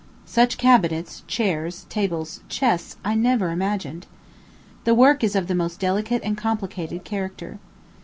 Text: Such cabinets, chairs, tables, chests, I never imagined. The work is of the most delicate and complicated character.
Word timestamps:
Such 0.25 0.57
cabinets, 0.57 1.21
chairs, 1.27 1.85
tables, 1.87 2.39
chests, 2.49 2.95
I 3.05 3.13
never 3.13 3.51
imagined. 3.51 4.07
The 4.83 4.95
work 4.95 5.23
is 5.23 5.35
of 5.35 5.45
the 5.45 5.53
most 5.53 5.79
delicate 5.79 6.23
and 6.23 6.35
complicated 6.35 7.03
character. 7.03 7.59